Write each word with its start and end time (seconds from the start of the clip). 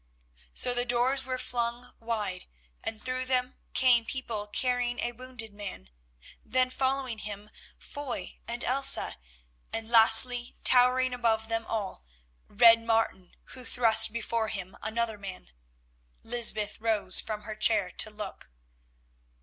So 0.55 0.73
the 0.73 0.83
doors 0.83 1.25
were 1.27 1.37
flung 1.37 1.91
wide, 1.99 2.45
and 2.83 2.99
through 2.99 3.25
them 3.25 3.53
came 3.73 4.03
people 4.03 4.47
carrying 4.47 4.97
a 4.99 5.11
wounded 5.11 5.53
man, 5.53 5.91
then 6.43 6.71
following 6.71 7.19
him 7.19 7.51
Foy 7.77 8.39
and 8.47 8.63
Elsa, 8.63 9.17
and, 9.71 9.89
lastly, 9.91 10.55
towering 10.63 11.13
above 11.13 11.49
them 11.49 11.67
all, 11.67 12.03
Red 12.47 12.81
Martin, 12.81 13.35
who 13.53 13.63
thrust 13.63 14.11
before 14.11 14.47
him 14.47 14.75
another 14.81 15.19
man. 15.19 15.51
Lysbeth 16.23 16.81
rose 16.81 17.21
from 17.21 17.43
her 17.43 17.53
chair 17.53 17.91
to 17.91 18.09
look. 18.09 18.49